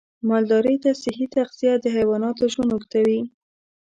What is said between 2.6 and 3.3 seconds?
اوږدوي.